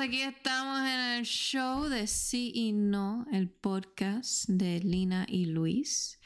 [0.00, 6.20] aquí estamos en el show de Sí y No, el podcast de Lina y Luis,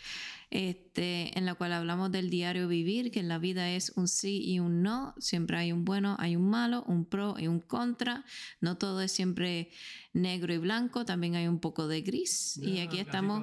[0.51, 4.43] este, en la cual hablamos del diario vivir, que en la vida es un sí
[4.45, 8.25] y un no, siempre hay un bueno, hay un malo, un pro y un contra,
[8.61, 9.71] no todo es siempre
[10.13, 12.59] negro y blanco, también hay un poco de gris.
[12.59, 13.43] y aquí estamos,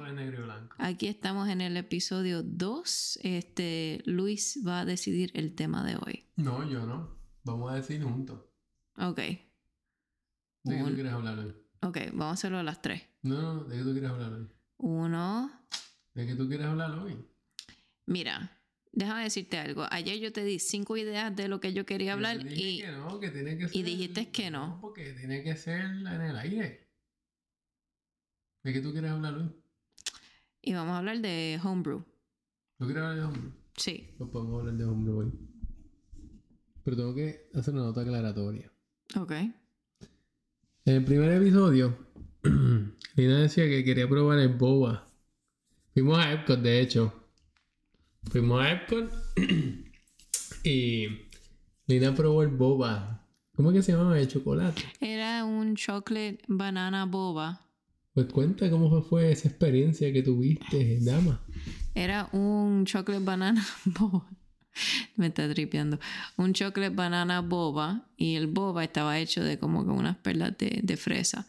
[0.78, 6.26] aquí estamos en el episodio 2, este, Luis va a decidir el tema de hoy.
[6.36, 8.42] No, yo no, vamos a decir juntos.
[8.96, 9.49] Ok.
[10.62, 11.54] ¿De qué tú quieres hablar hoy?
[11.82, 13.02] Ok, vamos a hacerlo a las tres.
[13.22, 14.48] No, no, ¿de qué tú quieres hablar hoy?
[14.76, 15.50] Uno.
[16.14, 17.24] ¿De qué tú quieres hablar hoy?
[18.06, 18.60] Mira,
[18.92, 19.86] déjame decirte algo.
[19.90, 23.20] Ayer yo te di cinco ideas de lo que yo quería hablar y, que no,
[23.20, 24.78] que tiene que ser, y dijiste que no.
[24.80, 26.90] Porque tiene que ser en el aire.
[28.62, 29.50] ¿De qué tú quieres hablar hoy?
[30.60, 32.04] Y vamos a hablar de homebrew.
[32.78, 33.52] ¿Tú quieres hablar de homebrew?
[33.76, 34.14] Sí.
[34.18, 35.32] Pues podemos hablar de homebrew hoy.
[36.84, 38.70] Pero tengo que hacer una nota aclaratoria.
[39.16, 39.32] Ok.
[40.86, 41.94] En el primer episodio,
[43.14, 45.06] Lina decía que quería probar el boba.
[45.92, 47.12] Fuimos a Epcot, de hecho.
[48.30, 49.12] Fuimos a Epcot
[50.64, 51.06] y
[51.86, 53.26] Lina probó el boba.
[53.54, 54.82] ¿Cómo es que se llamaba el chocolate?
[55.00, 57.60] Era un chocolate banana boba.
[58.14, 61.42] Pues cuenta cómo fue esa experiencia que tuviste, dama.
[61.94, 64.26] Era un chocolate banana boba.
[65.16, 65.98] Me está tripeando.
[66.36, 70.96] Un chocolate banana boba y el boba estaba hecho de como que unas perlas de,
[70.96, 71.46] fresa.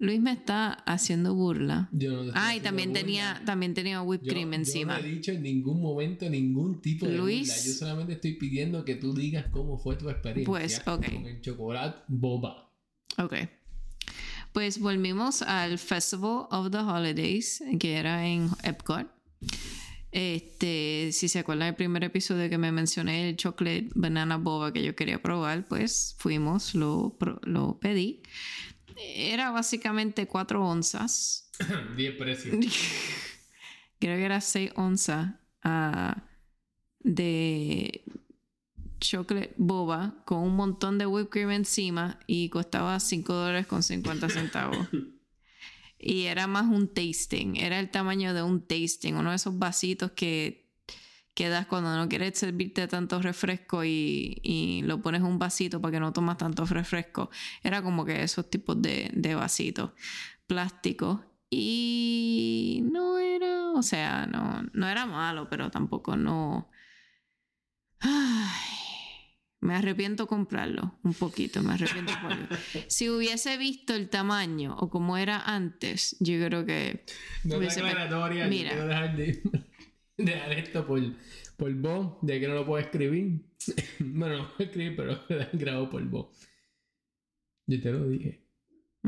[0.00, 1.90] Luis me está haciendo burla.
[2.34, 4.96] ah, y también tenía, también tenía whipped cream encima.
[4.96, 7.64] Yo no he dicho en ningún momento ningún tipo de Luis, burla.
[7.64, 11.14] Yo solamente estoy pidiendo que tú digas cómo fue tu experiencia pues, okay.
[11.14, 12.70] con el chocolate boba.
[13.18, 13.34] Ok.
[14.52, 19.06] Pues volvimos al Festival of the Holidays, que era en Epcot.
[20.10, 24.82] Este, si se acuerdan del primer episodio que me mencioné el chocolate banana boba que
[24.82, 28.22] yo quería probar, pues fuimos, lo, lo pedí.
[28.96, 31.50] Era básicamente 4 onzas.
[31.96, 32.56] 10 precios.
[34.00, 36.20] Creo que era 6 onzas uh,
[37.00, 38.04] de
[39.00, 44.28] chocolate boba con un montón de whipped cream encima y costaba 5 dólares con 50
[44.28, 44.88] centavos.
[45.98, 50.12] Y era más un tasting, era el tamaño de un tasting, uno de esos vasitos
[50.12, 50.70] que,
[51.34, 55.92] que das cuando no quieres servirte tanto refresco y, y, lo pones un vasito para
[55.92, 57.30] que no tomas tanto refresco.
[57.62, 59.90] Era como que esos tipos de, de vasitos
[60.46, 61.20] plásticos.
[61.50, 66.70] Y no era, o sea, no, no era malo, pero tampoco no...
[68.00, 68.87] Ay,
[69.60, 72.48] me arrepiento comprarlo un poquito, me arrepiento comprarlo.
[72.86, 77.04] Si hubiese visto el tamaño o como era antes, yo creo que...
[77.44, 77.82] No hubiese...
[77.82, 78.70] Mira.
[78.70, 79.42] Quiero dejar, de,
[80.16, 81.00] dejar esto por,
[81.56, 83.40] por vos, de que no lo puedo escribir.
[83.98, 85.20] bueno, no puedo escribir, pero
[85.52, 86.48] grabo por vos.
[87.66, 88.47] Yo te lo dije.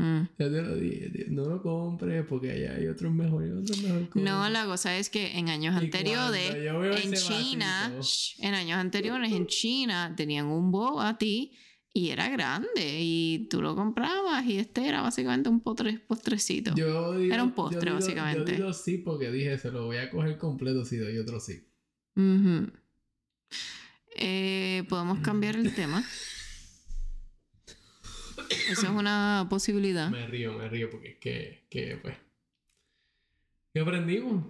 [0.01, 0.29] Mm.
[0.39, 4.49] Ya te lo dije, no lo compres porque allá hay otros mejores, otros mejores No,
[4.49, 7.93] la cosa es que en años anteriores, en China,
[8.39, 11.51] en años anteriores en China tenían un boba ti
[11.93, 16.73] y era grande y tú lo comprabas y este era básicamente un postre, postrecito.
[16.75, 18.53] era un postre básicamente.
[18.53, 21.63] Yo digo sí porque dije se lo voy a coger completo si doy otro sí.
[24.15, 26.03] eh, Podemos cambiar el tema.
[28.69, 30.09] Esa es una posibilidad.
[30.09, 32.17] Me río, me río porque es que, que pues.
[33.73, 34.45] ¿Qué aprendimos?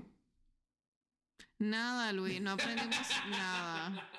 [1.59, 4.09] Nada, Luis, no aprendimos nada.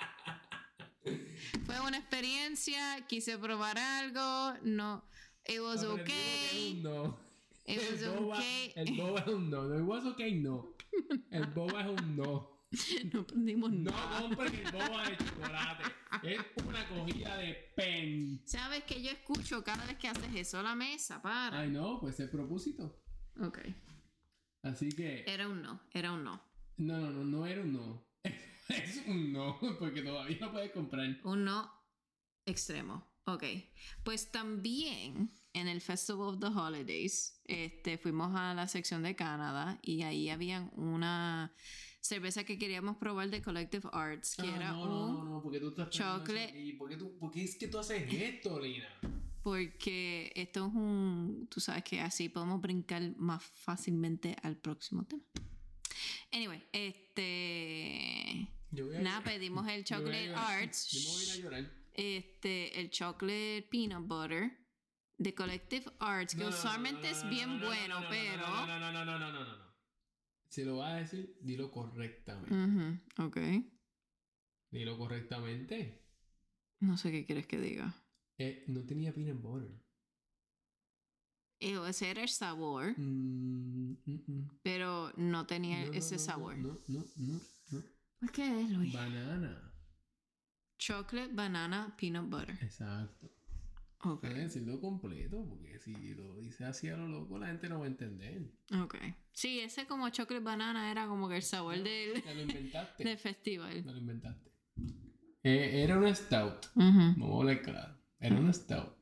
[1.66, 5.04] Fue una experiencia, quise probar algo, no.
[5.46, 6.80] It was okay.
[6.82, 7.18] No.
[7.66, 8.72] It was el boba, okay.
[8.76, 9.62] El boba es un no.
[9.64, 10.74] No, it was okay, no.
[11.30, 12.51] El boba es un no.
[13.12, 14.20] No aprendimos nada.
[14.20, 15.84] No compren el boba de chocolate.
[16.22, 18.42] Es una cogida de pen.
[18.44, 21.20] ¿Sabes que yo escucho cada vez que haces eso a la mesa?
[21.20, 21.60] Para.
[21.60, 23.02] Ay, no, pues es propósito.
[23.40, 23.58] Ok.
[24.62, 25.24] Así que.
[25.26, 26.42] Era un no, era un no.
[26.78, 28.08] No, no, no, no era un no.
[28.68, 31.06] es un no, porque todavía no puedes comprar.
[31.24, 31.70] Un no
[32.46, 33.12] extremo.
[33.26, 33.44] Ok.
[34.02, 39.78] Pues también en el Festival of the Holidays, este, fuimos a la sección de Canadá
[39.82, 41.54] y ahí habían una
[42.02, 45.60] cerveza que queríamos probar de Collective Arts, que ah, era no, un no, no, porque
[45.60, 46.60] tú estás chocolate.
[46.60, 48.88] ¿Y por qué, tú, por qué es que tú haces esto, Lina?
[49.42, 55.22] Porque esto es un, tú sabes que así podemos brincar más fácilmente al próximo tema.
[56.32, 58.48] Anyway, este,
[59.00, 60.90] nada, pedimos el Chocolate Arts.
[60.90, 61.72] Yo me voy a llorar.
[61.94, 64.58] Este, el Chocolate Peanut Butter
[65.18, 68.48] de Collective Arts, que usualmente es bien bueno, pero.
[68.48, 69.61] No, no, no, no, no, no, no,
[70.52, 72.54] Si lo vas a decir, dilo correctamente.
[72.54, 73.38] Uh Ok.
[74.70, 76.04] Dilo correctamente.
[76.80, 77.94] No sé qué quieres que diga.
[78.36, 79.70] Eh, no tenía peanut butter.
[81.58, 82.92] ese era el sabor.
[82.98, 84.50] Mm, mm, mm.
[84.62, 86.58] Pero no tenía No, no, ese no, sabor.
[86.58, 87.40] No, no, no,
[87.70, 87.82] no.
[88.20, 88.92] Pues, ¿Qué es, Luis?
[88.92, 89.72] Banana.
[90.76, 92.58] Chocolate, banana, peanut butter.
[92.60, 93.30] Exacto.
[94.04, 94.20] Ok.
[94.22, 97.84] Que decirlo completo, porque si lo dices así a lo loco, la gente no va
[97.84, 98.42] a entender.
[98.82, 98.96] Ok.
[99.32, 103.04] Sí, ese como chocolate banana era como que el sabor del, Te lo inventaste.
[103.04, 103.82] del festival.
[103.86, 104.50] Lo inventaste.
[105.44, 106.66] Eh, era una stout.
[106.74, 106.84] Ujú.
[107.16, 107.94] Vamos a hablar claro.
[108.18, 108.96] Era una stout.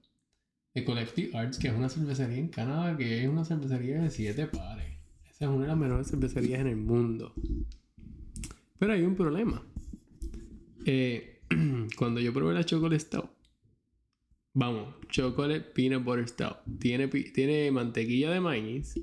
[0.74, 4.46] De Collective Arts, que es una cervecería en Canadá, que es una cervecería de siete
[4.46, 4.98] pares.
[5.28, 7.34] Esa es una de las mejores cervecerías en el mundo.
[8.78, 9.62] Pero hay un problema.
[10.84, 11.40] Eh,
[11.96, 13.30] cuando yo probé la Chocolate Stout,
[14.52, 19.00] vamos, Chocolate Peanut Butter Stout, tiene, tiene mantequilla de maíz,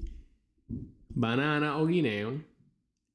[1.09, 2.43] banana o guineo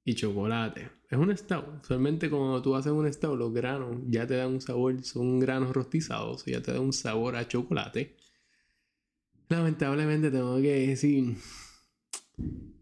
[0.04, 0.90] y chocolate.
[1.10, 1.82] Es un stout.
[1.82, 5.72] Usualmente cuando tú haces un stout, los granos ya te dan un sabor, son granos
[5.72, 8.16] rostizados, ya te da un sabor a chocolate.
[9.48, 11.36] Lamentablemente tengo que decir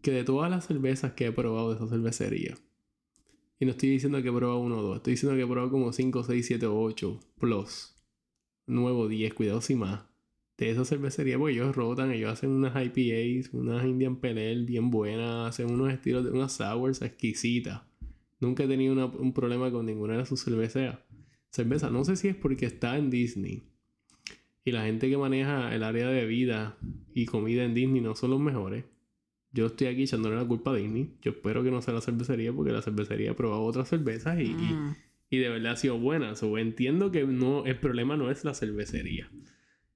[0.01, 2.57] que de todas las cervezas que he probado de esa cervecería,
[3.59, 5.69] y no estoy diciendo que he probado uno o dos, estoy diciendo que he probado
[5.69, 7.90] como 5, 6, 7 o 8 plus,
[8.67, 10.03] nuevo 10, cuidado si más.
[10.57, 14.91] De esa cervecería, porque ellos rotan, ellos hacen unas IPAs, unas Indian Pale Ale bien
[14.91, 17.81] buenas, hacen unos estilos de unas sours exquisitas.
[18.39, 20.99] Nunca he tenido una- un problema con ninguna de sus cerveceas.
[21.49, 23.63] Cerveza, no sé si es porque está en Disney.
[24.63, 26.77] Y la gente que maneja el área de vida
[27.15, 28.85] y comida en Disney no son los mejores.
[29.51, 31.15] Yo estoy aquí echándole la culpa a Disney.
[31.21, 34.45] Yo espero que no sea la cervecería porque la cervecería ha probado otras cervezas y,
[34.53, 34.59] Mm.
[34.59, 34.95] y
[35.37, 36.35] de verdad ha sido buena.
[36.35, 39.29] So, entiendo que no, el problema no es la cervecería.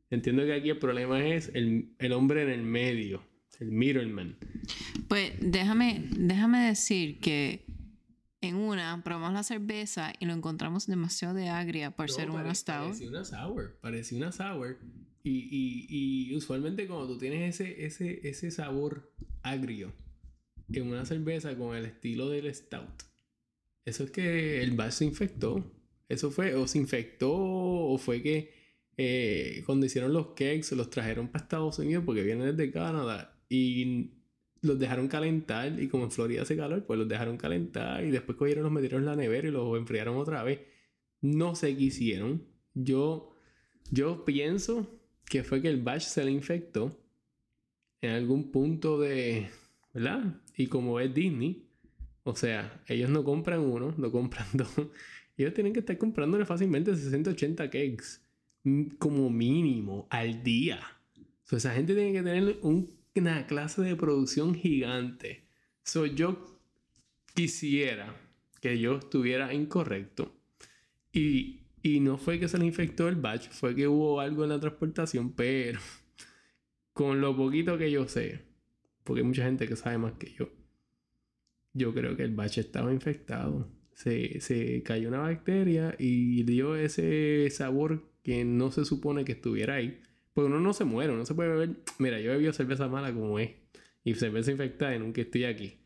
[0.09, 3.23] Entiendo que aquí el problema es el, el hombre en el medio,
[3.59, 4.37] el middleman.
[5.07, 7.65] Pues déjame, déjame decir que
[8.41, 12.85] en una probamos la cerveza y lo encontramos demasiado de agria por ser una stout.
[12.85, 14.77] Parecía una sour, parecía una sour.
[15.23, 19.11] Y, y, y usualmente cuando tú tienes ese, ese, ese sabor
[19.41, 19.91] agrio
[20.71, 23.03] en una cerveza con el estilo del stout,
[23.85, 25.71] eso es que el batch se infectó.
[26.09, 28.51] Eso fue, o se infectó, o fue que
[28.97, 34.11] eh, cuando hicieron los cakes los trajeron para Estados Unidos porque vienen desde Canadá y
[34.61, 38.37] los dejaron calentar y como en Florida hace calor, pues los dejaron calentar y después
[38.37, 40.61] cogieron, los metieron en la nevera y los enfriaron otra vez.
[41.21, 42.45] No sé qué hicieron.
[42.73, 43.35] Yo,
[43.91, 46.97] yo pienso que fue que el batch se le infectó
[48.01, 49.49] en algún punto de,
[49.93, 50.41] ¿verdad?
[50.55, 51.64] Y como es Disney,
[52.25, 54.69] o sea, ellos no compran uno, no compran dos.
[55.37, 58.21] Ellos tienen que estar comprándole fácilmente 60, 80 cakes
[58.97, 60.79] como mínimo al día.
[61.43, 65.45] So, esa gente tiene que tener un- una clase de producción gigante.
[65.83, 66.59] So, yo
[67.35, 68.15] quisiera
[68.61, 70.35] que yo estuviera incorrecto
[71.13, 74.49] y, y no fue que se le infectó el batch, fue que hubo algo en
[74.49, 75.79] la transportación, pero
[76.93, 78.41] con lo poquito que yo sé,
[79.03, 80.49] porque hay mucha gente que sabe más que yo,
[81.75, 83.69] yo creo que el batch estaba infectado.
[83.93, 89.75] Se, se cayó una bacteria y dio ese sabor que no se supone que estuviera
[89.75, 90.01] ahí.
[90.33, 91.75] Porque uno no se muere, uno se puede beber.
[91.99, 93.51] Mira, yo he bebido cerveza mala como es.
[94.03, 95.77] Y cerveza infectada y nunca estoy aquí.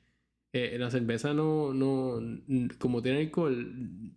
[0.51, 2.19] Eh, la cerveza no, no,
[2.80, 3.71] como tiene alcohol,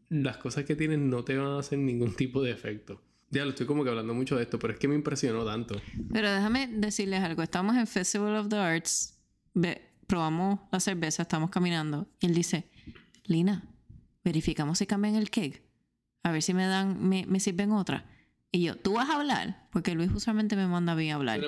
[0.09, 3.03] las cosas que tienen no te van a hacer ningún tipo de efecto.
[3.31, 5.81] Ya lo estoy como que hablando mucho de esto, pero es que me impresionó tanto.
[6.13, 7.43] Pero déjame decirles algo.
[7.43, 9.19] Estamos en Festival of the Arts.
[10.13, 12.07] Probamos la cerveza, estamos caminando.
[12.21, 12.69] Y él dice,
[13.25, 13.65] Lina,
[14.23, 15.63] verificamos si cambian el cake.
[16.23, 18.05] A ver si me dan, me, me sirven otra.
[18.51, 19.67] Y yo, ¿tú vas a hablar?
[19.73, 21.41] Porque Luis usualmente me manda a mí a hablar.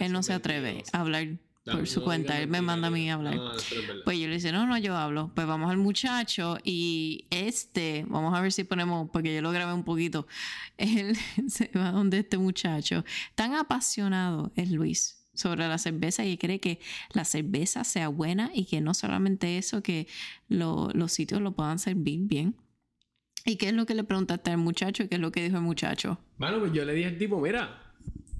[0.00, 1.28] Él no se atreve a hablar
[1.64, 2.40] por su cuenta.
[2.40, 3.38] Él me manda a mí a hablar.
[4.04, 5.30] Pues yo le dije, no, no, yo hablo.
[5.32, 9.74] Pues vamos al muchacho y este, vamos a ver si ponemos, porque yo lo grabé
[9.74, 10.26] un poquito.
[10.76, 13.04] Él se va donde este muchacho.
[13.36, 16.80] Tan apasionado es Luis sobre la cerveza y cree que
[17.14, 20.06] la cerveza sea buena y que no solamente eso, que
[20.48, 22.54] lo- los sitios lo puedan servir bien.
[23.44, 25.56] ¿Y qué es lo que le preguntaste al muchacho y qué es lo que dijo
[25.56, 26.18] el muchacho?
[26.36, 27.94] Bueno, pues yo le dije al tipo, mira,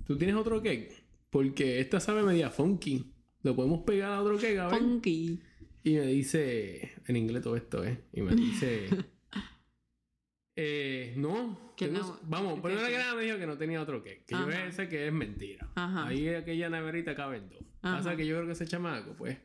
[0.06, 1.02] ¿tú tienes otro cake?
[1.30, 3.12] Porque esta sabe media funky.
[3.42, 4.58] ¿Lo podemos pegar a otro cake?
[4.58, 4.78] A ver.
[4.80, 5.40] Funky.
[5.84, 8.00] Y me dice, en inglés todo esto, ¿eh?
[8.12, 8.88] Y me dice,
[10.60, 12.86] eh, no, Que tengo- no, vamos, que sí.
[12.92, 14.66] que nada me dijo que no tenía otro cake, que yo Ajá.
[14.66, 15.70] ese que es mentira.
[15.76, 16.08] Ajá.
[16.08, 17.62] Ahí aquella neverita caben dos.
[17.80, 19.38] Pasa que yo creo que ese chamaco, pues,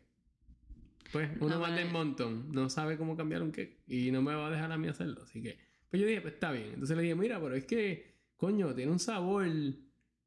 [1.12, 1.82] pues, uno vale.
[1.84, 4.78] del montón, no sabe cómo cambiar un cake y no me va a dejar a
[4.80, 5.60] mí hacerlo, así que,
[5.92, 6.70] pues yo dije, pues está bien.
[6.74, 9.46] Entonces le dije, mira, pero es que, coño, tiene un sabor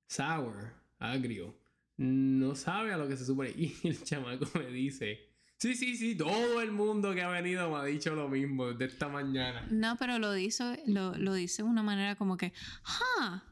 [0.06, 1.58] sour, agrio.
[1.96, 3.50] No sabe a lo que se supone.
[3.56, 5.25] Y el chamaco me dice,
[5.58, 8.92] sí, sí, sí, todo el mundo que ha venido me ha dicho lo mismo desde
[8.92, 9.66] esta mañana.
[9.70, 12.52] No, pero lo dice, lo, lo dice de una manera como que,
[12.84, 13.42] ah,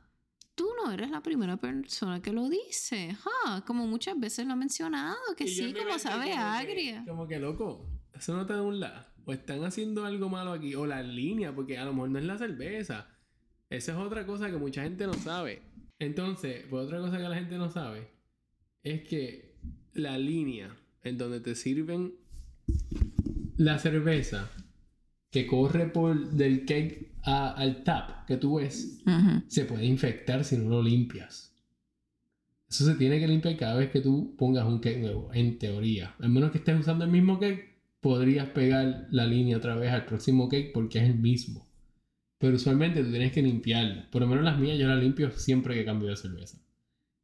[0.54, 3.16] tú no eres la primera persona que lo dice.
[3.66, 7.04] como muchas veces lo ha mencionado, que sí, como sabe agria.
[7.06, 9.12] como que loco, eso no te da un la.
[9.26, 12.24] O están haciendo algo malo aquí, o la línea, porque a lo mejor no es
[12.26, 13.08] la cerveza.
[13.70, 15.62] Esa es otra cosa que mucha gente no sabe.
[15.98, 18.10] Entonces, pues otra cosa que la gente no sabe
[18.82, 19.58] es que
[19.94, 22.14] la línea en donde te sirven
[23.56, 24.50] la cerveza
[25.30, 29.02] que corre por del cake al tap que tú ves,
[29.46, 31.52] se puede infectar si no lo limpias.
[32.68, 36.14] Eso se tiene que limpiar cada vez que tú pongas un cake nuevo, en teoría.
[36.18, 40.04] Al menos que estés usando el mismo cake, podrías pegar la línea otra vez al
[40.06, 41.66] próximo cake porque es el mismo.
[42.38, 44.02] Pero usualmente tú tienes que limpiarlo.
[44.10, 46.58] Por lo menos las mías yo las limpio siempre que cambio de cerveza.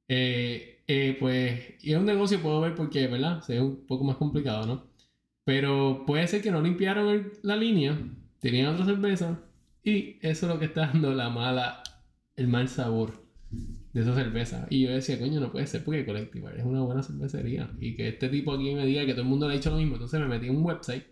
[0.08, 3.40] Eh, eh, pues, y es un negocio, puedo ver porque, ¿verdad?
[3.48, 4.90] es un poco más complicado, ¿no?
[5.44, 7.96] Pero puede ser que no limpiaron la línea,
[8.40, 9.40] tenían otra cerveza
[9.84, 11.84] y eso es lo que está dando la mala,
[12.34, 13.24] el mal sabor
[13.92, 14.66] de esa cerveza.
[14.68, 17.70] Y yo decía, coño, no puede ser porque Collectivar es una buena cervecería.
[17.78, 19.76] Y que este tipo aquí me diga que todo el mundo le ha dicho lo
[19.76, 19.94] mismo.
[19.94, 21.04] Entonces me metí en un website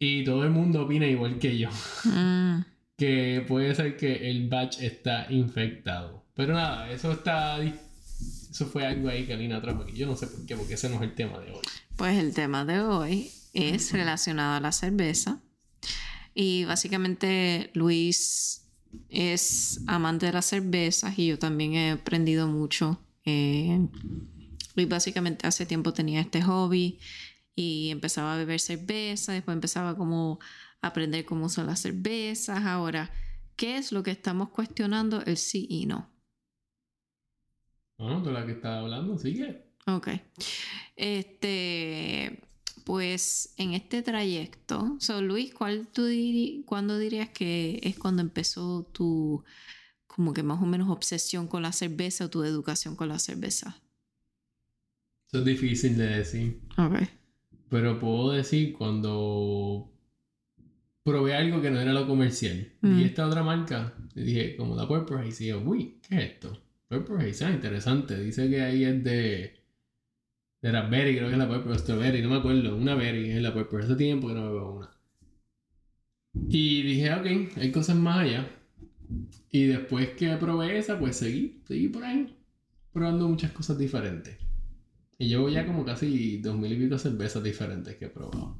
[0.00, 1.70] y todo el mundo opina igual que yo.
[2.02, 2.64] Mm.
[2.96, 6.24] que puede ser que el batch está infectado.
[6.34, 7.60] Pero nada, eso está.
[8.56, 9.92] Eso fue algo ahí que Lina trajo aquí.
[9.92, 11.60] Yo no sé por qué, porque ese no es el tema de hoy.
[11.94, 15.42] Pues el tema de hoy es relacionado a la cerveza.
[16.32, 18.66] Y básicamente Luis
[19.10, 22.98] es amante de las cervezas y yo también he aprendido mucho.
[23.26, 23.78] Eh,
[24.74, 26.98] Luis básicamente hace tiempo tenía este hobby
[27.54, 30.38] y empezaba a beber cerveza, después empezaba como
[30.80, 32.64] a aprender cómo son las cervezas.
[32.64, 33.10] Ahora,
[33.54, 35.22] ¿qué es lo que estamos cuestionando?
[35.26, 36.15] El sí y no.
[37.98, 39.64] No, de la que estaba hablando, sigue.
[39.86, 40.08] Ok.
[40.96, 42.40] Este,
[42.84, 46.06] pues en este trayecto, so Luis, ¿cuál tú
[46.64, 49.44] ¿cuándo dirías que es cuando empezó tu,
[50.06, 53.80] como que más o menos obsesión con la cerveza o tu educación con la cerveza?
[55.28, 56.60] Eso es difícil de decir.
[56.78, 57.08] Ok.
[57.68, 59.92] Pero puedo decir cuando
[61.02, 62.72] probé algo que no era lo comercial.
[62.82, 63.00] Y mm.
[63.00, 66.65] esta otra marca, dije, como la Purple y yo, uy, ¿qué es esto?
[66.88, 68.18] Purple Haze, ah, interesante.
[68.18, 69.56] Dice que ahí es de
[70.62, 72.76] de Raspberry, creo que es la Pepper, Strawberry, no me acuerdo.
[72.76, 73.82] Una Berry es la Pepper.
[73.82, 74.90] Hace tiempo que no me veo una.
[76.48, 78.50] Y dije, ok, hay cosas más allá.
[79.50, 82.36] Y después que probé esa, pues seguí, seguí por ahí,
[82.92, 84.36] probando muchas cosas diferentes.
[85.18, 88.58] Y llevo ya como casi dos mil y pico cervezas diferentes que he probado.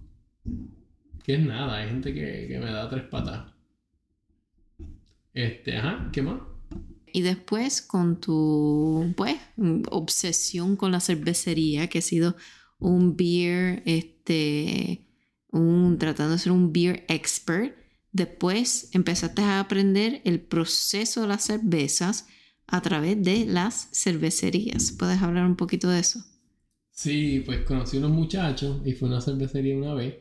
[1.24, 3.52] Que es nada, hay gente que, que me da tres patas.
[5.34, 6.40] Este, ajá, ¿qué más?
[7.16, 9.36] Y después con tu, pues,
[9.90, 12.36] obsesión con la cervecería, que ha sido
[12.78, 15.08] un beer, este,
[15.50, 17.74] un, tratando de ser un beer expert.
[18.12, 22.26] Después empezaste a aprender el proceso de las cervezas
[22.66, 24.92] a través de las cervecerías.
[24.92, 26.22] ¿Puedes hablar un poquito de eso?
[26.90, 30.16] Sí, pues conocí a unos muchachos y fue a una cervecería una vez.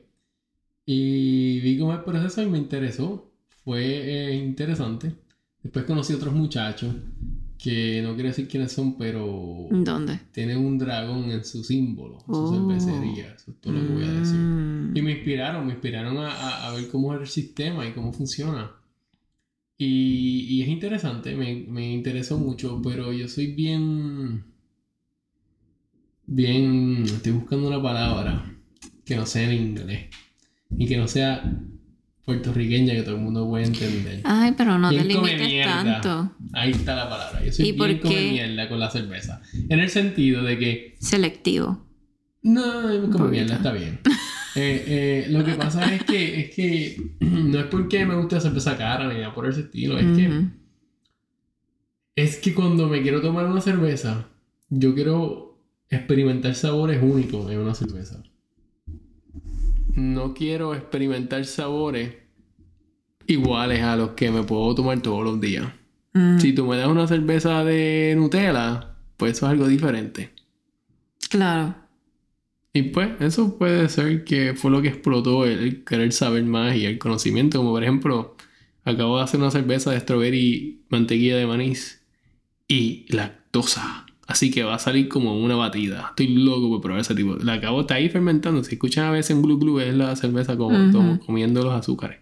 [0.86, 3.34] Y vi cómo el proceso y me interesó.
[3.66, 5.25] Fue eh, interesante.
[5.65, 6.93] Después conocí a otros muchachos
[7.57, 9.65] que no quiero decir quiénes son, pero.
[9.72, 10.19] ¿Dónde?
[10.31, 12.53] Tienen un dragón en su símbolo, en su oh.
[12.53, 13.34] cervecería.
[13.34, 14.38] Eso es todo lo que voy a decir.
[14.38, 14.95] Mm.
[14.95, 18.74] Y me inspiraron, me inspiraron a, ver cómo es el sistema y cómo funciona.
[19.75, 24.43] Y, y es interesante, me, me interesó mucho, pero yo soy bien.
[26.27, 27.05] Bien.
[27.05, 28.55] Estoy buscando una palabra
[29.03, 30.10] que no sea en inglés
[30.77, 31.60] y que no sea
[32.25, 34.22] puertorriqueña que todo el mundo puede entender.
[34.24, 36.32] Ay, pero no te limites tanto.
[36.53, 37.44] Ahí está la palabra.
[37.46, 39.41] Yo soy bien come mierda con la cerveza.
[39.70, 40.98] En el sentido de que...
[41.00, 41.86] Selectivo.
[42.41, 42.63] No,
[43.12, 44.00] come mierda, está bien.
[44.58, 48.41] Eh, eh, lo que pasa es que, es que no es porque me gusta la
[48.41, 49.98] cerveza cara ni nada por ese estilo.
[50.00, 50.46] Es que...
[52.15, 54.29] Es que cuando me quiero tomar una cerveza,
[54.70, 58.24] yo quiero experimentar sabores únicos en una cerveza
[59.94, 62.15] no quiero experimentar sabores
[63.27, 65.68] iguales a los que me puedo tomar todos los días.
[66.13, 66.39] Mm.
[66.39, 70.32] Si tú me das una cerveza de Nutella, pues eso es algo diferente.
[71.30, 71.75] Claro.
[72.74, 76.86] Y pues eso puede ser que fue lo que explotó el, querer saber más y
[76.86, 77.58] el conocimiento.
[77.60, 78.36] Como por ejemplo,
[78.84, 82.06] acabo de hacer una cerveza de strawberry, mantequilla de manís
[82.68, 84.05] y lactosa.
[84.27, 86.08] Así que va a salir como una batida.
[86.10, 87.36] Estoy loco por probar ese tipo.
[87.36, 88.63] La acabo, está ahí fermentando.
[88.63, 92.20] Si escuchan a veces en Blue Glue, es la cerveza como comiendo los azúcares.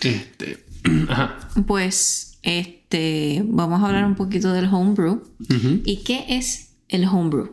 [0.00, 0.64] Este.
[1.08, 1.38] Ajá.
[1.66, 3.44] Pues, este.
[3.46, 5.22] Vamos a hablar un poquito del homebrew.
[5.84, 7.52] ¿Y qué es el homebrew?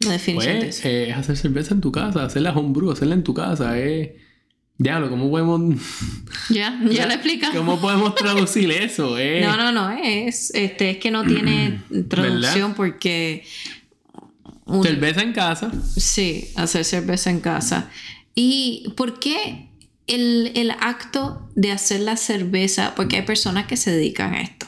[0.00, 0.88] La definición pues, de eso.
[0.88, 3.78] Eh, es hacer cerveza en tu casa, hacerla homebrew, hacerla en tu casa.
[3.78, 4.10] Es
[4.76, 5.80] Diablo, ¿cómo podemos.
[6.50, 7.56] Ya, ya lo explicamos.
[7.56, 9.18] ¿Cómo podemos traducir eso?
[9.24, 9.40] Eh?
[9.42, 13.44] No, no, no, es, este, es que no tiene traducción porque.
[14.82, 15.70] Cerveza en casa.
[15.96, 17.90] Sí, hacer cerveza en casa.
[18.34, 19.68] ¿Y por qué
[20.06, 22.94] el, el acto de hacer la cerveza?
[22.96, 24.66] Porque hay personas que se dedican a esto.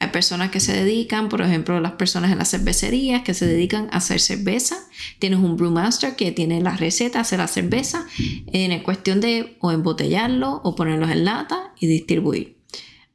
[0.00, 3.88] Hay personas que se dedican, por ejemplo, las personas en las cervecerías que se dedican
[3.90, 4.76] a hacer cerveza.
[5.18, 8.06] Tienes un brewmaster que tiene la receta, hacer la cerveza,
[8.46, 12.58] en cuestión de o embotellarlo o ponerlos en lata y distribuir.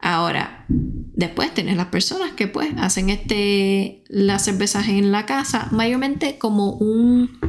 [0.05, 6.37] Ahora, después tienes las personas que pues hacen este, las cervezas en la casa, mayormente
[6.37, 7.39] como un,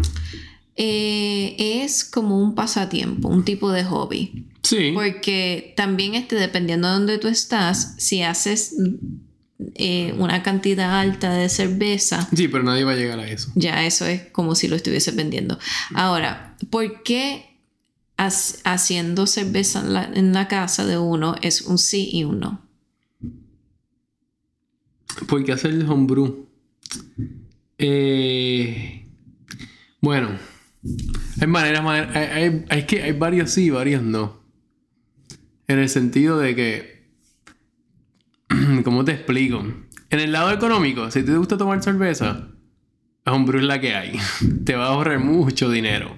[0.77, 4.47] eh, es como un pasatiempo, un tipo de hobby.
[4.65, 4.93] Sí.
[4.93, 8.75] Porque también este, dependiendo de dónde tú estás, si haces
[9.75, 12.29] eh, una cantidad alta de cerveza.
[12.35, 13.53] Sí, pero nadie va a llegar a eso.
[13.55, 15.59] Ya eso es como si lo estuviese vendiendo.
[15.95, 17.47] Ahora, ¿por qué
[18.17, 22.63] haciendo cerveza en la, casa de uno es un sí y un no?
[25.29, 26.47] Porque hacer el homebrew.
[27.77, 29.07] Eh,
[30.01, 30.31] bueno,
[31.41, 34.44] hay maneras, hay, hay, que, hay varios sí y varios no.
[35.67, 37.09] En el sentido de que,
[38.85, 39.65] ¿cómo te explico?
[40.11, 42.49] En el lado económico, si te gusta tomar cerveza,
[43.27, 44.19] es la que hay.
[44.65, 46.15] te va a ahorrar mucho dinero.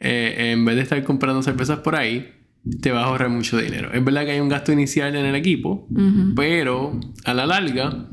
[0.00, 2.32] Eh, en vez de estar comprando cervezas por ahí,
[2.80, 3.92] te va a ahorrar mucho dinero.
[3.92, 5.86] Es verdad que hay un gasto inicial en el equipo,
[6.34, 8.08] pero a la larga,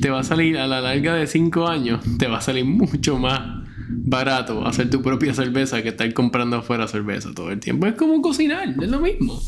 [0.00, 3.18] te va a salir, a la larga de 5 años, te va a salir mucho
[3.18, 7.86] más barato hacer tu propia cerveza que estar comprando afuera cerveza todo el tiempo.
[7.86, 9.40] Es como cocinar, es lo mismo.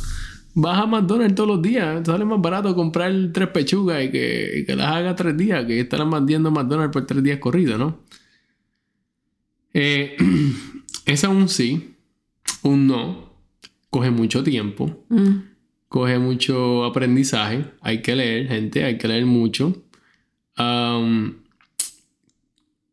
[0.57, 4.87] Vas a McDonald's todos los días, sale más barato comprar tres pechugas y que, las
[4.87, 7.99] haga tres días que estar mandiendo McDonald's por tres días corrido, ¿no?
[9.73, 10.17] Eh,
[11.07, 11.97] es un sí,
[12.63, 13.33] un no,
[13.91, 15.33] coge mucho tiempo, mm.
[15.89, 19.83] coge mucho aprendizaje, hay que leer, gente, hay que leer mucho.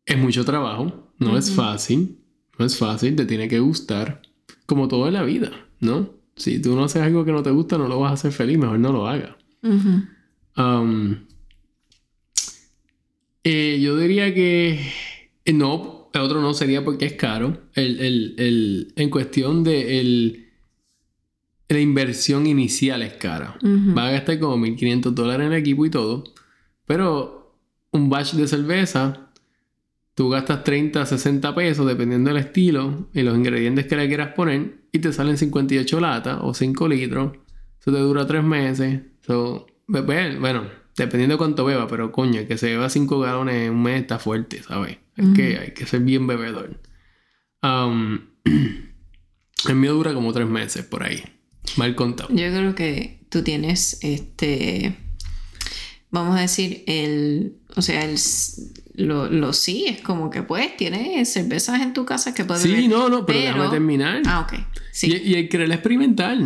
[0.04, 2.18] es mucho trabajo, no es fácil,
[2.58, 4.20] no es fácil, te tiene que gustar,
[4.66, 6.21] como todo en la vida, ¿no?
[6.36, 8.58] Si tú no haces algo que no te gusta, no lo vas a hacer feliz,
[8.58, 9.36] mejor no lo hagas.
[13.44, 14.80] Eh, yo diría que
[15.44, 17.62] eh, no, el otro no sería porque es caro.
[17.74, 20.48] El, en cuestión de
[21.68, 23.58] la inversión inicial es cara.
[23.62, 26.24] Va a gastar como 1.500 dólares en el equipo y todo.
[26.86, 27.56] Pero
[27.92, 29.30] un batch de cerveza,
[30.14, 34.81] tú gastas 30, 60 pesos dependiendo del estilo y los ingredientes que le quieras poner
[34.92, 37.32] y te salen 58 latas o 5 litros.
[37.80, 39.00] Eso te dura 3 meses.
[39.26, 44.02] bueno, dependiendo de cuánto beba, pero coño, que se beba 5 galones en un mes
[44.02, 44.98] está fuerte, ¿sabes?
[45.34, 46.80] que, hay que ser bien bebedor.
[47.62, 48.20] Um,
[49.68, 51.22] el mío dura como 3 meses por ahí.
[51.76, 52.28] Mal contado.
[52.30, 54.96] Yo creo que tú tienes este.
[56.10, 57.56] Vamos a decir, el.
[57.76, 58.18] O sea, el,
[58.94, 62.88] lo, lo sí, es como que pues tienes cervezas en tu casa que puedes Sí,
[62.88, 64.22] no, no, pero, déjame terminar.
[64.26, 64.60] Ah, ok.
[64.90, 65.20] Sí.
[65.24, 66.36] Y, el querer experimentar.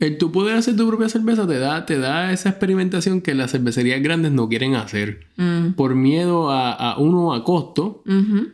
[0.00, 3.52] El tú poder hacer tu propia cerveza te da, te da esa experimentación que las
[3.52, 5.26] cervecerías grandes no quieren hacer.
[5.36, 5.72] Mm.
[5.72, 8.02] Por miedo a, a, uno, a costo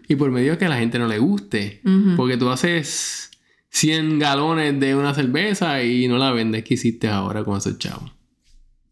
[0.07, 1.81] y por medio de que a la gente no le guste.
[2.16, 3.31] Porque tú haces
[3.71, 8.11] 100 galones de una cerveza y no la vendes que hiciste ahora con ese chavo.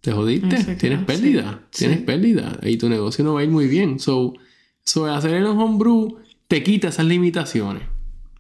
[0.01, 3.99] Te jodiste, tienes pérdida, tienes pérdida y tu negocio no va a ir muy bien.
[3.99, 4.35] So,
[4.85, 7.83] so hacer el homebrew te quita esas limitaciones.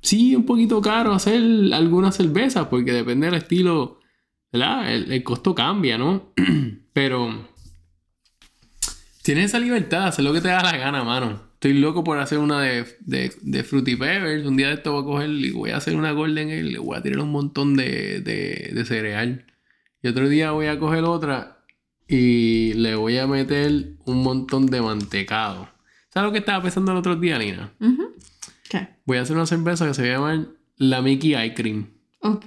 [0.01, 1.42] Sí, un poquito caro hacer
[1.73, 4.01] algunas cervezas porque depende del estilo,
[4.53, 4.92] ¿verdad?
[4.92, 6.33] El, costo cambia, ¿no?
[6.92, 7.49] Pero
[9.23, 11.49] tienes esa libertad de hacer lo que te da la gana, mano.
[11.55, 14.47] Estoy loco por hacer una de, de, de Fruity Pebbles.
[14.47, 16.79] Un día de esto voy a coger y voy a hacer una Golden y le
[16.79, 19.44] voy a tirar un montón de, de, de cereal.
[20.09, 21.59] Y otro día voy a coger otra
[22.09, 25.68] y le voy a meter un montón de mantecado.
[26.09, 27.75] ¿Sabes lo que estaba pensando el otro día, Lina?
[28.71, 28.88] ¿Qué?
[29.05, 30.47] Voy a hacer una cerveza que se llama
[30.79, 31.90] la Mickey Ice Cream.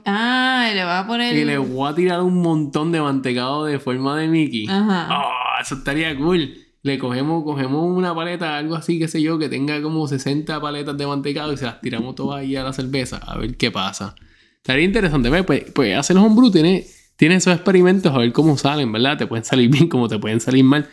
[0.08, 1.36] Ah, y le va a poner.
[1.36, 4.66] Y le voy a tirar un montón de mantecado de forma de Mickey.
[4.68, 5.10] Ajá.
[5.12, 6.56] Oh, eso estaría cool.
[6.82, 10.98] Le cogemos, cogemos una paleta, algo así, qué sé yo, que tenga como 60 paletas
[10.98, 14.16] de mantecado y se las tiramos todas ahí a la cerveza a ver qué pasa.
[14.58, 15.44] Estaría interesante.
[15.44, 16.88] Pues, pues hacer homebrew tiene
[17.22, 19.16] Tienes esos experimentos a ver cómo salen, ¿verdad?
[19.16, 20.90] Te pueden salir bien como te pueden salir mal.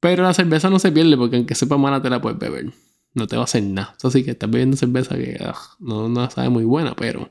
[0.00, 2.70] Pero la cerveza no se pierde porque aunque sepa mala te la puedes beber.
[3.12, 3.94] No te va a hacer nada.
[3.98, 7.28] Eso sí que estás bebiendo cerveza que ah, no, no sabe muy buena, pero...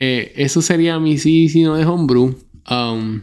[0.00, 2.34] Eh, eso sería mi sí si no de homebrew.
[2.68, 3.22] Um,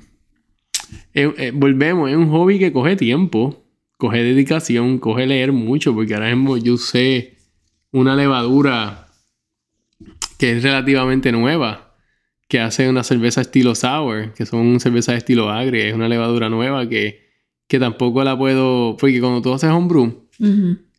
[1.14, 3.66] eh, eh, volvemos, es un hobby que coge tiempo,
[3.98, 7.36] coge dedicación, coge leer mucho, porque ahora mismo yo sé
[7.92, 9.10] una levadura
[10.38, 11.89] que es relativamente nueva
[12.50, 16.90] que hace una cerveza estilo sour, que son cervezas estilo agria, es una levadura nueva
[16.90, 17.30] que,
[17.68, 20.28] que tampoco la puedo, porque cuando tú haces homebrew,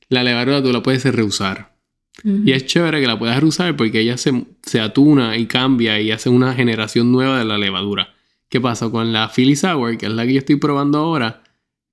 [0.09, 1.77] la levadura tú la puedes reusar.
[2.23, 6.11] Y es chévere que la puedas reusar porque ella se, se, atuna y cambia y
[6.13, 8.15] hace una generación nueva de la levadura.
[8.49, 8.91] ¿Qué pasa?
[8.91, 11.43] Con la Philly Sour, que es la que yo estoy probando ahora,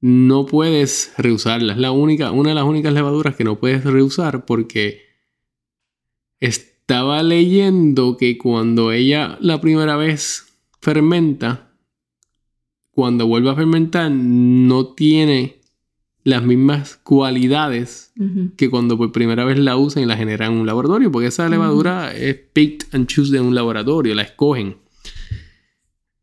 [0.01, 1.73] no puedes reusarla.
[1.73, 5.07] Es la única, una de las únicas levaduras que no puedes reusar porque
[6.87, 11.73] estaba leyendo que cuando ella la primera vez fermenta,
[12.91, 15.59] cuando vuelve a fermentar, no tiene
[16.23, 18.13] las mismas cualidades
[18.55, 21.49] que cuando por primera vez la usan y la generan en un laboratorio, porque esa
[21.49, 24.77] levadura es picked and choose de un laboratorio, la escogen.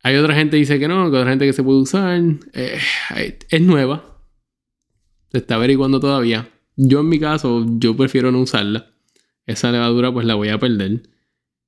[0.03, 2.23] Hay otra gente que dice que no, que otra gente que se puede usar.
[2.55, 2.79] Eh,
[3.51, 4.19] es nueva.
[5.31, 6.49] Se está averiguando todavía.
[6.75, 8.94] Yo en mi caso, yo prefiero no usarla.
[9.47, 11.03] Esa levadura pues la voy a perder.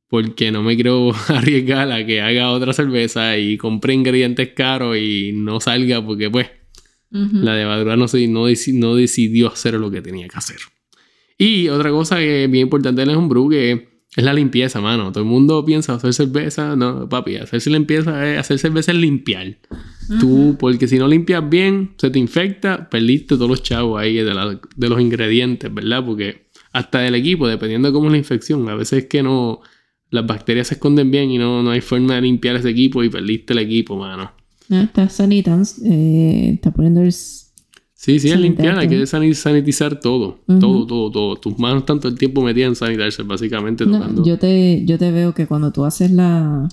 [0.09, 5.33] Porque no me quiero arriesgar a que haga otra cerveza y compre ingredientes caros y
[5.35, 6.49] no salga porque pues
[7.11, 10.59] la levadura no, se, no, no, decidió hacer lo que tenía que hacer.
[11.39, 15.13] Y otra cosa que es bien importante en el homebrew que es la limpieza, mano.
[15.13, 16.75] Todo el mundo piensa hacer cerveza.
[16.75, 19.59] No, papi, hacerse limpieza es hacer cerveza es limpiar.
[20.21, 24.59] Tú, porque si no limpias bien, se te infecta, perdiste todos los chavos ahí de,
[24.77, 26.05] de los ingredientes, ¿verdad?
[26.05, 26.46] Porque
[26.77, 29.61] hasta del equipo, dependiendo de cómo es la infección, a veces es que no.
[30.11, 33.09] Las bacterias se esconden bien y no, no hay forma de limpiar ese equipo y
[33.09, 34.31] perdiste el equipo, mano.
[34.69, 40.39] No, está sanitando, eh, está poniendo el Sí, sí, es limpiar, hay que sanitizar todo,
[40.47, 41.37] todo, todo, todo.
[41.37, 44.25] Tus manos todo el tiempo metidas en sanitizer, básicamente tocando.
[44.25, 46.69] yo, te, yo te veo que cuando tú haces la,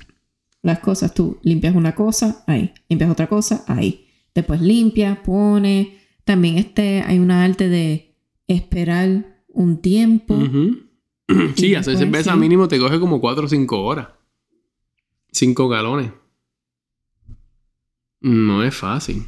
[0.62, 4.06] las cosas, tú limpias una cosa, ahí, limpias otra cosa, ahí.
[4.36, 5.88] Después limpias, pones.
[6.24, 8.13] También este, hay una arte de
[8.48, 10.38] esperar un tiempo.
[11.56, 14.10] Sí, hacer cerveza mínimo te coge como 4 o 5 horas.
[15.32, 16.12] 5 galones.
[18.20, 19.24] No es fácil.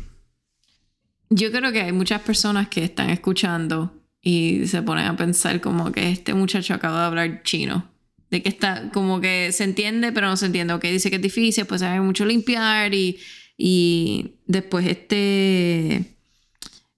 [1.29, 5.91] Yo creo que hay muchas personas que están escuchando y se ponen a pensar como
[5.91, 7.89] que este muchacho acaba de hablar chino.
[8.29, 10.73] De que está como que se entiende, pero no se entiende.
[10.73, 13.17] Ok, dice que es difícil, pues hay mucho limpiar y,
[13.57, 16.17] y después este...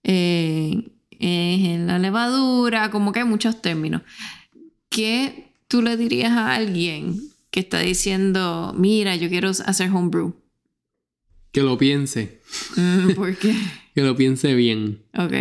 [0.04, 4.02] Eh, en la levadura, como que hay muchos términos.
[4.90, 7.20] ¿Qué tú le dirías a alguien
[7.52, 10.34] que está diciendo, mira, yo quiero hacer homebrew?
[11.52, 12.42] Que lo piense.
[12.76, 13.56] Mm, ¿Por qué?
[13.96, 15.04] que lo piense bien.
[15.18, 15.34] Ok.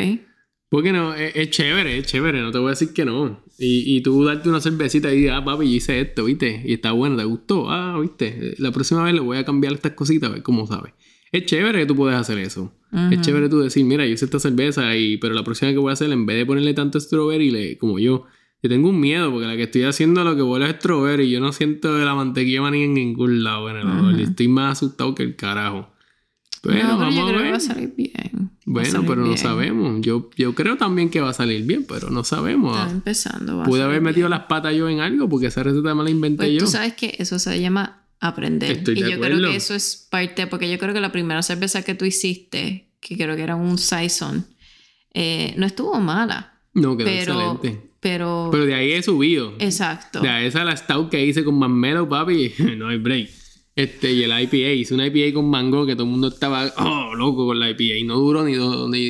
[0.69, 3.41] Porque no, es, chévere, es chévere, no te voy a decir que no.
[3.59, 6.63] Y, y tú darte una cervecita y ah, papi, yo hice esto, ¿viste?
[6.65, 7.71] Y está bueno, ¿te gustó?
[7.71, 8.55] Ah, ¿viste?
[8.59, 10.93] La próxima vez le voy a cambiar estas cositas a ver cómo sabes.
[11.33, 12.73] Es chévere que tú puedas hacer eso.
[13.11, 15.91] Es chévere tú decir, mira, yo hice esta cerveza, y, pero la próxima que voy
[15.91, 18.25] a hacer, en vez de ponerle tanto strawberry, le, como yo,
[18.63, 21.31] yo tengo un miedo porque la que estoy haciendo lo que huele es strawberry y
[21.31, 25.25] yo no siento la mantequilla ni en ningún lado en el Estoy más asustado que
[25.25, 25.91] el carajo.
[26.63, 27.43] Bueno, vamos a ver.
[27.43, 28.51] Que va a salir bien.
[28.65, 30.01] Bueno, pero no sabemos.
[30.01, 32.77] Yo, yo creo también que va a salir bien, pero no sabemos.
[32.77, 33.63] Está empezando.
[33.63, 36.53] Pude haber metido las patas yo en algo porque esa receta me la inventé pues,
[36.55, 36.59] yo.
[36.61, 38.83] Tú sabes que eso se llama aprender.
[38.89, 41.95] y yo creo que eso es parte, porque yo creo que la primera cerveza que
[41.95, 44.47] tú hiciste, que creo que era un Saison,
[45.13, 46.61] eh, no estuvo mala.
[46.75, 47.91] No, quedó excelente.
[48.01, 48.51] Pero...
[48.53, 49.55] pero de ahí he subido.
[49.59, 50.21] Exacto.
[50.21, 53.31] De ahí esa la stout que hice con Mamelo, papi, no hay break.
[53.75, 57.15] Este, y el IPA, hice una IPA con mango que todo el mundo estaba oh,
[57.15, 58.53] loco con la IPA y no duró ni,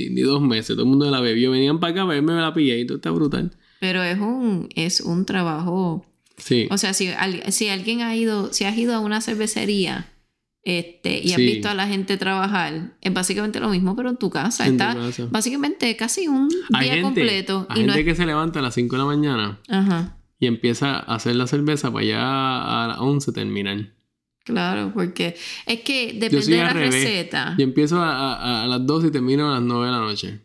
[0.08, 2.60] ni, dos meses, todo el mundo la bebió, venían para acá a verme la IPA
[2.60, 3.56] y todo está brutal.
[3.78, 6.04] Pero es un, es un trabajo.
[6.36, 6.68] Sí.
[6.70, 7.10] O sea, si,
[7.48, 10.12] si alguien ha ido, si has ido a una cervecería
[10.66, 14.30] este, y has visto a la gente trabajar, es básicamente lo mismo, pero en tu
[14.30, 14.66] casa.
[14.66, 14.96] está
[15.30, 16.48] básicamente casi un
[16.80, 17.68] día completo.
[17.68, 19.60] Hay gente que se levanta a las 5 de la mañana
[20.40, 23.92] y empieza a hacer la cerveza para allá a las 11 terminar.
[24.42, 27.54] Claro, porque es que depende de la receta.
[27.56, 30.40] Yo empiezo a, las 2 y termino a las 9 de la noche.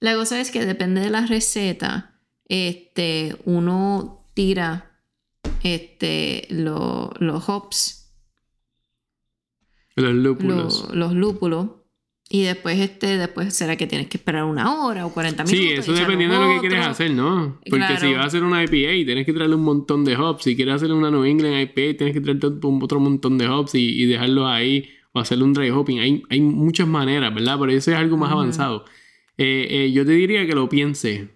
[0.00, 2.14] La cosa es que depende de la receta.
[2.46, 4.87] Este, uno tira
[5.62, 8.12] este, los hops.
[9.96, 10.88] Los lúpulos.
[10.92, 11.70] los lúpulos
[12.30, 15.58] y después, este, después será que tienes que esperar una hora o 40 minutos.
[15.58, 17.58] Sí, eso dependiendo de lo que quieres hacer, ¿no?
[17.68, 20.44] Porque si vas a hacer una IPA, tienes que traerle un montón de hops.
[20.44, 24.04] Si quieres hacer una New England IPA, tienes que traerle otro montón de hops y,
[24.04, 26.00] dejarlos ahí o hacerle un dry hopping.
[26.00, 27.56] Hay, hay muchas maneras, ¿verdad?
[27.58, 28.84] Pero eso es algo más avanzado.
[29.38, 31.28] Eh, eh, yo te diría que lo pienses.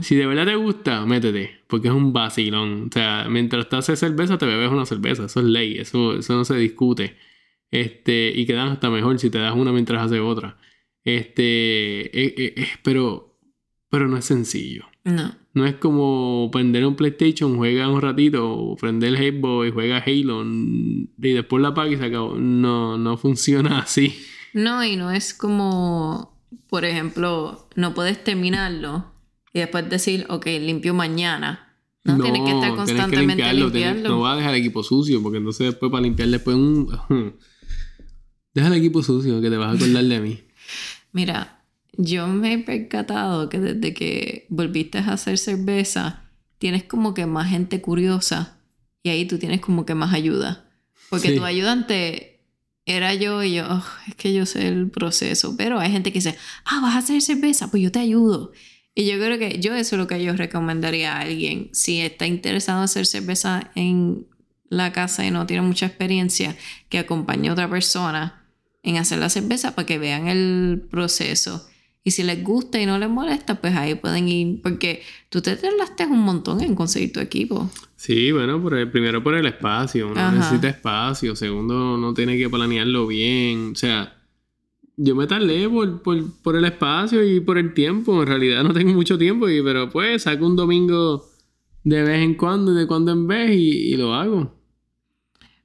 [0.00, 2.88] Si de verdad te gusta, métete, porque es un vacilón.
[2.88, 5.26] O sea, mientras te haces cerveza, te bebes una cerveza.
[5.26, 7.16] Eso es ley, eso, eso no se discute.
[7.70, 10.56] Este, y quedan hasta mejor si te das una mientras haces otra.
[11.04, 11.42] Este,
[12.06, 13.38] eh, eh, eh, pero,
[13.90, 14.86] pero no es sencillo.
[15.04, 15.34] No.
[15.52, 19.98] No es como prender un PlayStation, juega un ratito, o prender el Halo y juega
[19.98, 22.36] Halo y después la apaga y se acabó.
[22.38, 24.18] No, no funciona así.
[24.54, 26.38] No, y no es como,
[26.70, 29.17] por ejemplo, no puedes terminarlo
[29.58, 31.74] y después decir, ok, limpio mañana.
[32.04, 34.08] No, tienes que estar constantemente que limpiarlo.
[34.08, 36.88] no va a dejar el equipo sucio, porque entonces después para limpiar después un...
[38.54, 40.40] Deja el equipo sucio, que te vas a acordar de mí.
[41.12, 46.22] Mira, yo me he percatado que desde que volviste a hacer cerveza,
[46.58, 48.58] tienes como que más gente curiosa
[49.02, 50.70] y ahí tú tienes como que más ayuda.
[51.10, 52.40] Porque tu ayudante
[52.86, 56.20] era yo y yo, oh, es que yo sé el proceso, pero hay gente que
[56.20, 58.52] dice, ah, vas a hacer cerveza, pues yo te ayudo.
[58.98, 61.68] Y yo creo que yo eso es lo que yo recomendaría a alguien.
[61.70, 64.26] Si está interesado en hacer cerveza en
[64.70, 66.56] la casa y no tiene mucha experiencia,
[66.88, 68.42] que acompañe a otra persona
[68.82, 71.64] en hacer la cerveza para que vean el proceso.
[72.02, 74.62] Y si les gusta y no les molesta, pues ahí pueden ir.
[74.62, 77.70] Porque tú te tardaste un montón en conseguir tu equipo.
[77.94, 80.08] Sí, bueno, por el, primero por el espacio.
[80.08, 81.36] Uno necesita espacio.
[81.36, 83.74] Segundo, no tiene que planearlo bien.
[83.74, 84.17] O sea,
[85.00, 86.02] yo me tardé por,
[86.42, 88.20] por, el espacio y por el tiempo.
[88.20, 91.24] En realidad no tengo mucho tiempo, y, pero pues saco un domingo
[91.84, 94.58] de vez en cuando, de cuando en vez y, lo hago.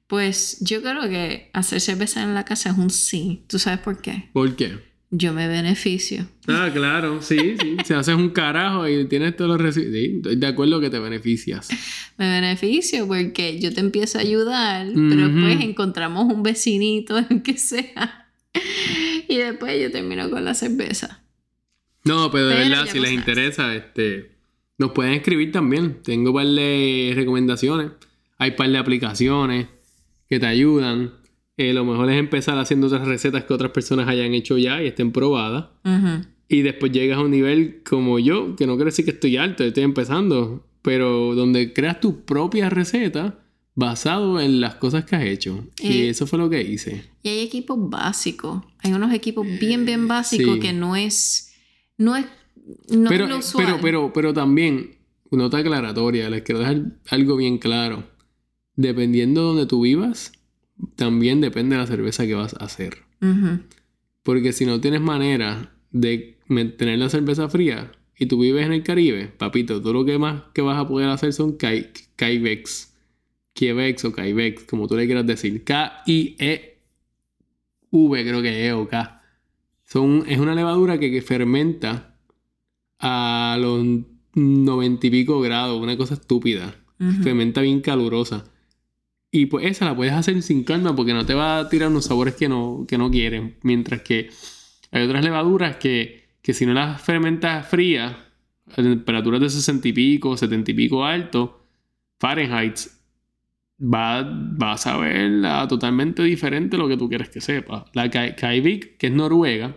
[0.06, 3.42] Pues yo creo que hacer cerveza en la casa es un sí.
[3.48, 4.30] ¿Tú sabes por qué?
[4.32, 4.78] ¿Por qué?
[5.10, 6.26] Yo me beneficio.
[6.46, 7.76] Ah, claro, sí, sí.
[7.84, 9.92] si haces un carajo y tienes todos los residuos.
[9.92, 11.68] Sí, estoy de acuerdo que te beneficias.
[12.18, 18.23] Me beneficio porque yo te empiezo a ayudar, pero después encontramos un vecinito, que sea
[19.28, 21.22] y después yo termino con la cerveza.
[22.04, 24.32] No, pero de verdad, si les interesa, este,
[24.78, 26.02] nos pueden escribir también.
[26.02, 27.92] Tengo un par de recomendaciones.
[28.38, 29.68] Hay un par de aplicaciones
[30.28, 31.14] que te ayudan.
[31.56, 34.88] Eh, lo mejor es empezar haciendo otras recetas que otras personas hayan hecho ya y
[34.88, 35.66] estén probadas.
[36.46, 39.64] Y después llegas a un nivel como yo, que no quiero decir que estoy alto,
[39.64, 43.43] estoy empezando, pero donde creas tu propia receta
[43.74, 45.66] basado en las cosas que has hecho.
[45.78, 47.04] y eh, eso fue lo que hice.
[47.22, 48.62] Y hay equipos básicos.
[48.78, 51.52] Hay unos equipos bien, bien básicos que no es.
[51.98, 52.26] No es.
[52.88, 54.96] No pero, pero, pero, pero también,
[55.30, 58.04] nota aclaratoria, les quiero dejar algo bien claro.
[58.76, 60.32] Dependiendo de donde tú vivas,
[60.96, 63.04] también depende de la cerveza que vas a hacer.
[64.22, 68.82] Porque si no tienes manera de mantener la cerveza fría y tú vives en el
[68.82, 72.93] Caribe, papito, todo lo que más que vas a poder hacer son Kaivex
[73.54, 75.64] Kievex o Kaivex, como tú le quieras decir.
[75.64, 76.76] K-I-E-V,
[77.92, 79.22] creo que E o K.
[79.84, 82.16] Son, es una levadura que, fermenta
[82.98, 83.84] a los
[84.34, 86.74] noventa y pico grados, una cosa estúpida.
[87.22, 88.44] Fermenta bien calurosa.
[89.30, 92.06] Y pues esa la puedes hacer sin calma porque no te va a tirar unos
[92.06, 93.56] sabores que no, que no quieren.
[93.62, 94.30] Mientras que
[94.90, 98.16] hay otras levaduras que, que si no las fermentas frías,
[98.70, 101.66] a temperaturas de 60 y pico, 70 y pico alto,
[102.18, 102.78] Fahrenheit,
[103.78, 107.86] va, a saber totalmente diferente lo que tú quieres que sepa.
[107.92, 109.76] La Kaivik, que es noruega,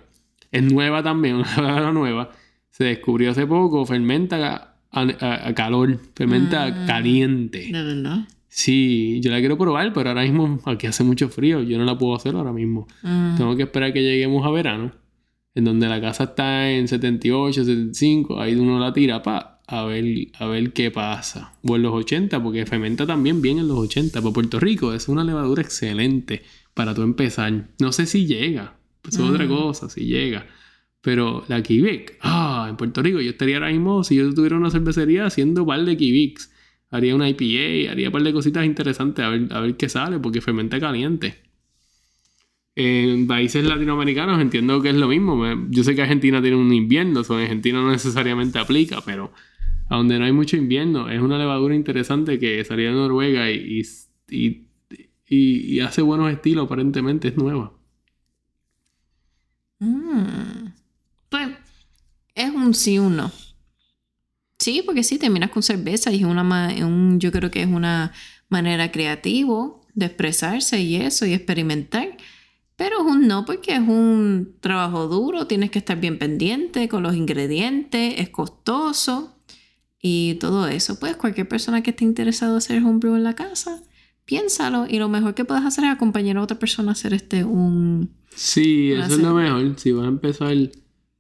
[0.52, 2.32] es nueva también, una nueva,
[2.70, 7.70] se descubrió hace poco, fermenta a, calor, fermenta ah, caliente.
[7.72, 8.28] ¿De verdad?
[8.48, 11.98] Sí, yo la quiero probar, pero ahora mismo aquí hace mucho frío, yo no la
[11.98, 12.88] puedo hacer ahora mismo.
[13.04, 13.36] Ah.
[13.38, 14.92] Tengo que esperar que lleguemos a verano,
[15.54, 20.30] en donde la casa está en 78, 75, ahí uno la tira, pa, a ver,
[20.40, 21.54] a ver qué pasa.
[21.62, 24.22] O en los 80, porque fermenta también bien en los 80.
[24.22, 27.68] Para Puerto Rico es una levadura excelente para tú empezar.
[27.80, 28.78] No sé si llega,
[29.08, 29.50] es otra mm.
[29.50, 30.48] cosa, si llega.
[31.02, 34.72] Pero la Kivik, ah, en Puerto Rico yo estaría ahora mismo, si yo tuviera una
[34.72, 36.52] cervecería haciendo par de Kiviks,
[36.90, 40.20] haría una IPA, haría un par de cositas interesantes a ver, a ver qué sale,
[40.20, 41.36] porque fermenta caliente.
[42.76, 45.44] En países latinoamericanos entiendo que es lo mismo.
[45.70, 49.34] Yo sé que Argentina tiene un invierno, o en Argentina no necesariamente aplica, pero
[49.90, 51.10] a donde no hay mucho invierno.
[51.10, 53.82] Es una levadura interesante que salía de Noruega y,
[55.30, 57.74] y, hace buenos estilos, aparentemente es nueva.
[59.80, 60.74] Mm.
[61.30, 61.50] Pues
[62.36, 63.32] es un sí o no.
[64.60, 66.42] Sí, porque sí, terminas con cerveza y es una
[66.86, 68.12] un, yo creo que es una
[68.50, 72.18] manera creativa de expresarse y eso y experimentar.
[72.76, 77.04] Pero es un no porque es un trabajo duro, tienes que estar bien pendiente con
[77.04, 79.37] los ingredientes, es costoso
[80.08, 81.00] y todo eso.
[81.00, 83.82] Pues cualquier persona que esté interesado en hacer homebrew en la casa,
[84.26, 87.44] piénsalo y lo mejor que puedes hacer es acompañar a otra persona a hacer este
[87.44, 88.12] un...
[88.36, 89.74] Sí, eso es lo mejor.
[89.78, 90.56] Si vas a empezar,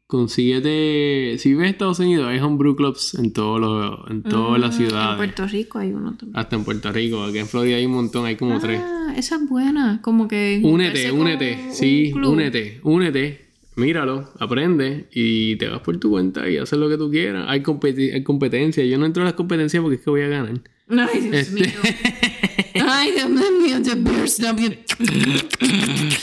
[0.05, 1.37] consíguete...
[1.39, 5.11] Si ves Estados Unidos, hay homebrew clubs en, todo en todas las mm, ciudades.
[5.11, 6.37] En Puerto Rico hay uno también.
[6.37, 7.23] Hasta en Puerto Rico.
[7.23, 8.81] Aquí en Florida hay un montón, hay como tres.
[8.83, 10.01] Ah, esa es buena.
[10.01, 10.61] Como que...
[10.63, 11.71] Únete, únete.
[11.71, 13.46] Sí, únete, únete
[13.77, 17.45] míralo, aprende y te vas por tu cuenta y haces lo que tú quieras.
[17.47, 17.63] Hay,
[18.13, 18.83] hay competencia.
[18.83, 20.59] Yo no entro en las competencias porque es que voy a ganar.
[20.89, 21.79] Ay, Dios este mío.
[22.89, 24.39] Ay, Dios mío, The Bears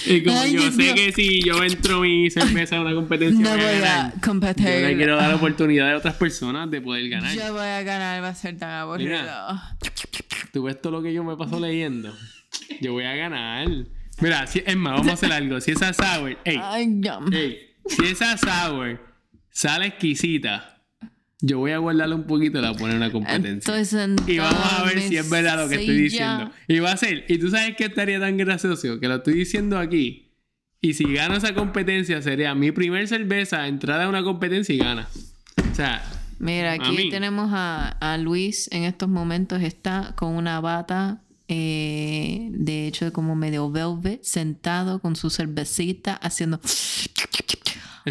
[0.07, 3.83] Y como yo sé que si yo entro mi cerveza en una competencia, no voy
[3.85, 4.65] a, competir.
[4.65, 7.35] Yo le quiero dar la oportunidad a otras personas de poder ganar.
[7.35, 9.21] Yo voy a ganar, va a ser tan aburrido.
[10.53, 12.13] Tú ves todo lo que yo me paso leyendo.
[12.81, 13.69] Yo voy a ganar.
[14.21, 15.61] Mira, si, más, vamos a hacer algo.
[15.61, 16.61] Si esa sour, ey,
[17.33, 19.01] ey, si esa sour
[19.51, 20.83] sale exquisita,
[21.41, 23.75] yo voy a guardarla un poquito y la voy a poner en una competencia.
[24.27, 26.51] y vamos a ver si es verdad lo que estoy diciendo.
[26.69, 29.79] Y va a ser, y tú sabes que estaría tan gracioso que lo estoy diciendo
[29.79, 30.33] aquí.
[30.81, 35.09] Y si gano esa competencia, sería mi primer cerveza, entrada a una competencia y gana.
[35.71, 36.03] O sea,
[36.39, 39.63] Mira, aquí tenemos a, a, Luis en estos momentos.
[39.63, 46.61] Está con una bata, eh, de hecho, como medio velvet, sentado con su cervecita, haciendo.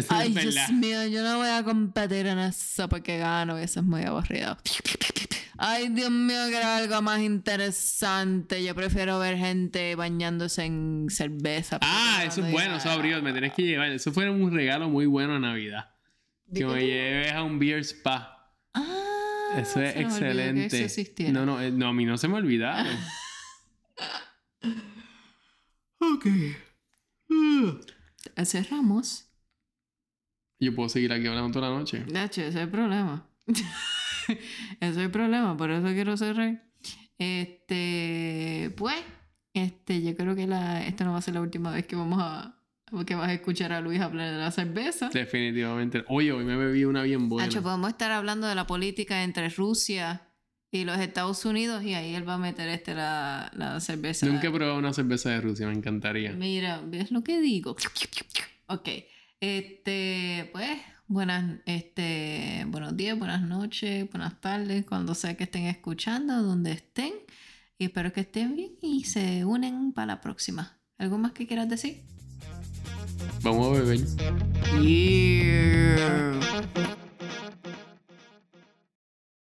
[0.08, 4.02] Ay, Dios mío, yo no voy a competir en eso porque gano eso es muy
[4.02, 4.56] aburrido.
[5.56, 8.64] Ay, Dios mío, que era algo más interesante.
[8.64, 11.78] Yo prefiero ver gente bañándose en cerveza.
[11.80, 13.22] Ah, eso es bueno, eso abrió.
[13.22, 13.90] Me tienes que llevar.
[13.90, 15.90] Eso fue un regalo muy bueno a Navidad.
[16.52, 18.52] Que me lleves a un beer spa.
[18.74, 20.88] Ah, eso es excelente.
[21.32, 22.86] no, no, eh, no, a mí no se me olvidaron.
[26.24, 26.54] ok.
[28.44, 29.28] Cerramos.
[30.60, 32.04] Yo puedo seguir aquí hablando toda la noche.
[32.10, 33.28] Nacho, ese es el problema.
[33.46, 34.40] ese
[34.80, 36.64] es el problema, por eso quiero cerrar.
[37.18, 38.96] Este, pues,
[39.52, 42.18] este, yo creo que la, esta no va a ser la última vez que vamos
[42.22, 42.58] a,
[43.06, 45.10] que vas a escuchar a Luis hablar de la cerveza.
[45.12, 46.04] Definitivamente.
[46.08, 47.46] Oye, hoy me bebí una bien buena.
[47.46, 50.22] Nacho, podemos estar hablando de la política entre Rusia
[50.74, 54.26] y los Estados Unidos y ahí él va a meter este la, la cerveza.
[54.26, 56.32] Nunca he probado una cerveza de Rusia, me encantaría.
[56.32, 57.76] Mira, ¿ves lo que digo?
[58.66, 58.88] Ok.
[59.40, 60.70] Este, pues,
[61.06, 67.12] buenas, este, buenos días, buenas noches, buenas tardes, cuando sea que estén escuchando, donde estén.
[67.78, 70.78] Y espero que estén bien y se unen para la próxima.
[70.98, 72.02] ¿Algo más que quieras decir?
[73.42, 74.00] Vamos a beber.
[74.82, 76.40] Yeah.